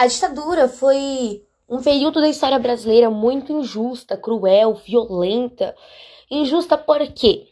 [0.00, 5.76] A ditadura foi um período da história brasileira muito injusta, cruel, violenta.
[6.30, 7.48] Injusta por quê?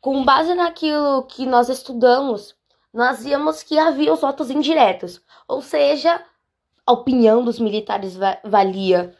[0.00, 2.56] Com base naquilo que nós estudamos,
[2.90, 6.24] nós vimos que havia os votos indiretos, ou seja,
[6.86, 9.14] a opinião dos militares valia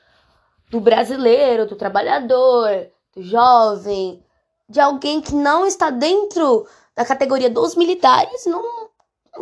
[0.71, 4.25] do brasileiro, do trabalhador, do jovem,
[4.67, 8.78] de alguém que não está dentro da categoria dos militares, não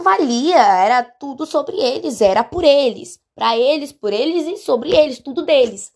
[0.02, 5.18] valia, era tudo sobre eles, era por eles, para eles, por eles e sobre eles,
[5.18, 5.92] tudo deles.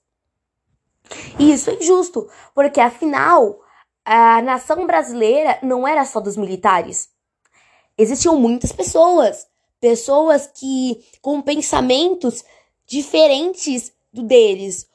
[1.38, 3.60] E isso é injusto, porque afinal
[4.04, 7.08] a nação brasileira não era só dos militares.
[7.96, 9.46] Existiam muitas pessoas,
[9.80, 12.44] pessoas que com pensamentos
[12.86, 14.88] diferentes do deles.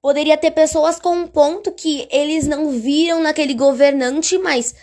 [0.00, 4.74] Poderia ter pessoas com um ponto que eles não viram naquele governante, mas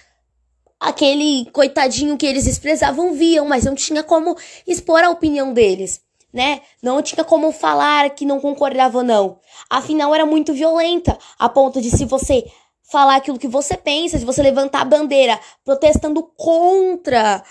[0.83, 4.35] aquele coitadinho que eles desprezavam viam, mas não tinha como
[4.67, 6.01] expor a opinião deles,
[6.31, 6.61] né?
[6.81, 9.39] Não tinha como falar que não concordava ou não.
[9.69, 12.45] Afinal, era muito violenta, a ponto de se você
[12.91, 17.41] falar aquilo que você pensa, se você levantar a bandeira protestando contra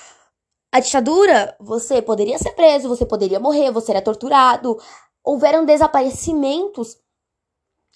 [0.71, 4.79] a ditadura, você poderia ser preso, você poderia morrer, você era torturado.
[5.25, 6.99] Houveram desaparecimentos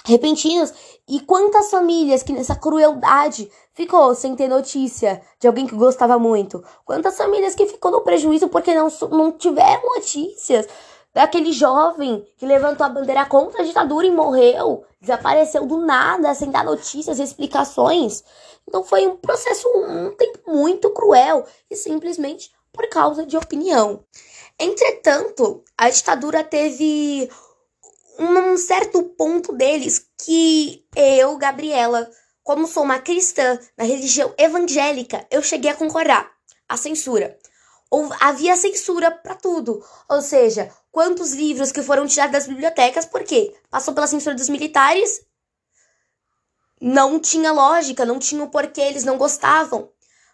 [0.07, 0.73] repentinos.
[1.09, 6.65] E quantas famílias que nessa crueldade ficou sem ter notícia de alguém que gostava muito?
[6.85, 10.67] Quantas famílias que ficou no prejuízo porque não, não tiveram notícias
[11.12, 16.51] daquele jovem que levantou a bandeira contra a ditadura e morreu, desapareceu do nada, sem
[16.51, 18.23] dar notícias explicações?
[18.69, 24.01] Então foi um processo um tempo muito cruel e simplesmente por causa de opinião.
[24.59, 27.31] Entretanto, a ditadura teve
[28.19, 32.11] um certo ponto deles que eu, Gabriela,
[32.42, 36.31] como sou uma cristã na religião evangélica, eu cheguei a concordar.
[36.69, 37.39] A censura.
[37.89, 39.84] Ou havia censura para tudo.
[40.09, 43.55] Ou seja, quantos livros que foram tirados das bibliotecas, por quê?
[43.70, 45.25] Passou pela censura dos militares,
[46.81, 49.91] não tinha lógica, não tinha o porquê, eles não gostavam.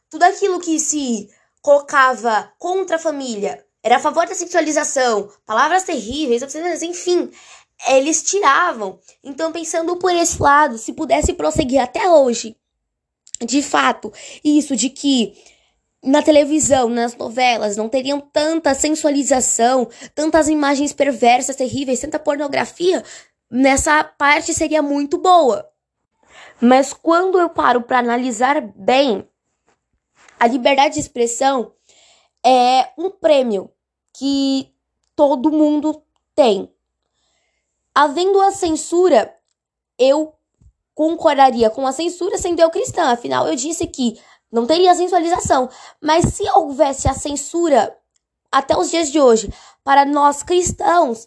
[0.09, 1.28] Tudo aquilo que se
[1.60, 6.42] colocava contra a família, era a favor da sexualização, palavras terríveis,
[6.82, 7.31] enfim,
[7.88, 8.98] eles tiravam.
[9.22, 12.56] Então, pensando por esse lado, se pudesse prosseguir até hoje,
[13.44, 14.12] de fato,
[14.44, 15.34] isso de que
[16.03, 23.04] na televisão, nas novelas, não teriam tanta sensualização, tantas imagens perversas, terríveis, tanta pornografia,
[23.50, 25.69] nessa parte seria muito boa.
[26.60, 29.28] Mas quando eu paro para analisar bem,
[30.38, 31.72] a liberdade de expressão
[32.44, 33.71] é um prêmio
[34.16, 34.69] que
[35.15, 36.03] todo mundo
[36.34, 36.69] tem.
[37.94, 39.34] Havendo a censura,
[39.98, 40.34] eu
[40.94, 43.12] concordaria com a censura sendo eu cristã.
[43.12, 44.20] Afinal, eu disse que
[44.50, 45.69] não teria sensualização.
[46.00, 47.97] Mas se houvesse a censura
[48.50, 51.26] até os dias de hoje para nós cristãos,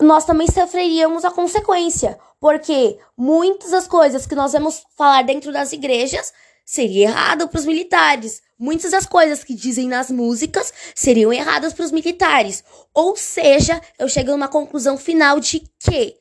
[0.00, 2.18] nós também sofreríamos a consequência.
[2.40, 6.32] Porque muitas das coisas que nós vamos falar dentro das igrejas
[6.64, 8.42] seria errado para os militares.
[8.58, 12.62] Muitas das coisas que dizem nas músicas seriam erradas para os militares.
[12.94, 16.16] Ou seja, eu chego a uma conclusão final de que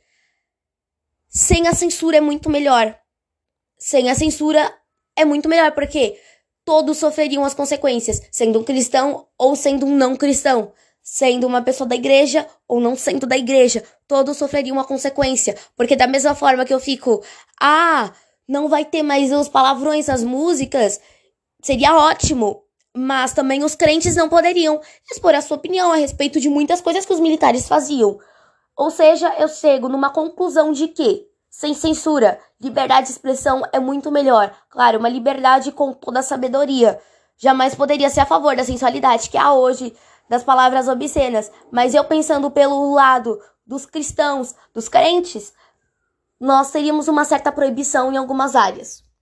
[1.29, 2.97] sem a censura é muito melhor.
[3.77, 4.73] Sem a censura
[5.15, 6.19] é muito melhor, porque
[6.65, 10.73] todos sofreriam as consequências, sendo um cristão ou sendo um não cristão.
[11.03, 15.55] Sendo uma pessoa da igreja ou não sendo da igreja, todos sofreriam uma consequência.
[15.75, 17.23] Porque da mesma forma que eu fico,
[17.59, 18.13] ah,
[18.51, 20.99] não vai ter mais os palavrões nas músicas,
[21.63, 22.63] seria ótimo.
[22.93, 27.05] Mas também os crentes não poderiam expor a sua opinião a respeito de muitas coisas
[27.05, 28.19] que os militares faziam.
[28.75, 34.11] Ou seja, eu chego numa conclusão de que, sem censura, liberdade de expressão é muito
[34.11, 34.53] melhor.
[34.69, 36.99] Claro, uma liberdade com toda a sabedoria.
[37.37, 39.95] Jamais poderia ser a favor da sensualidade que há hoje,
[40.27, 41.49] das palavras obscenas.
[41.71, 45.53] Mas eu pensando pelo lado dos cristãos, dos crentes,
[46.41, 49.03] nós teríamos uma certa proibição em algumas áreas.